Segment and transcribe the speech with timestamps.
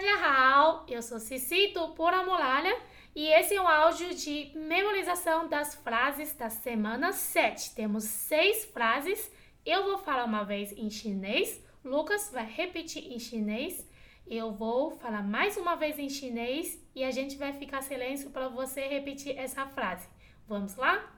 [0.00, 2.79] 家好, eu sou Cici do Pura Muralha
[3.15, 7.75] e esse é um áudio de memorização das frases da semana 7.
[7.75, 9.31] Temos seis frases.
[9.65, 13.87] Eu vou falar uma vez em chinês, Lucas vai repetir em chinês,
[14.25, 18.47] eu vou falar mais uma vez em chinês e a gente vai ficar silêncio para
[18.47, 20.07] você repetir essa frase.
[20.47, 21.13] Vamos lá?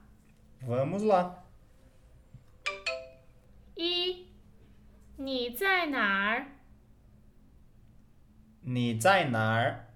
[0.62, 1.44] Vamos lá.
[3.76, 4.28] 一，
[5.18, 6.48] 你在哪儿？
[8.74, 9.94] 你在哪儿？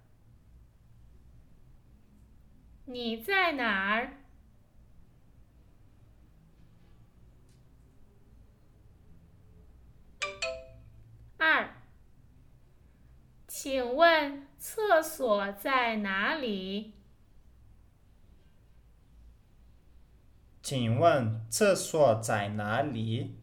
[2.85, 4.11] 你在哪儿？
[11.37, 11.73] 二，
[13.47, 16.93] 请问厕所在哪里？
[20.61, 23.39] 请问厕所在哪里？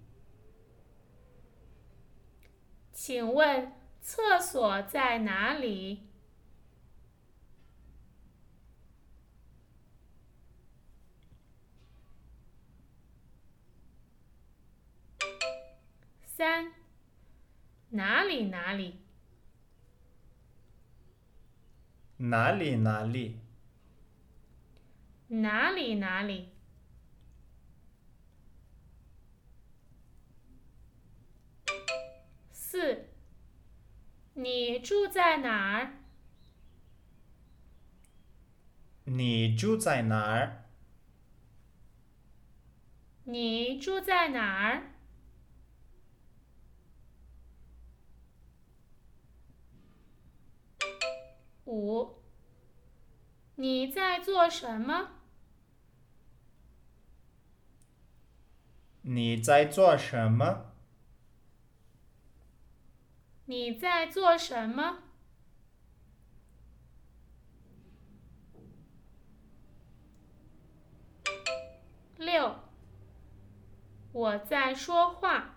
[2.93, 3.73] 请问
[4.07, 6.03] 厕所在哪里？
[16.27, 16.71] 三，
[17.89, 19.01] 哪里哪里？
[22.19, 23.39] 哪里哪里？
[25.29, 26.54] 哪里哪里？
[34.45, 35.95] 你住在哪儿？
[39.05, 40.67] 你住在哪儿？
[43.25, 44.83] 你住在哪儿？
[51.65, 52.23] 五，
[53.55, 55.13] 你在做什么？
[59.01, 60.74] 你在做什么？
[63.47, 65.03] 你在做什么？
[72.17, 72.57] 六，
[74.13, 75.57] 我在说话。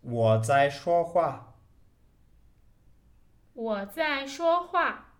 [0.00, 1.54] 我在说话。
[3.52, 5.11] 我在说话。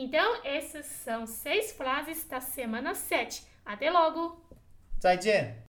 [0.00, 3.42] Então, essas são seis frases da semana 7.
[3.66, 4.40] Até logo!
[5.00, 5.66] 再见。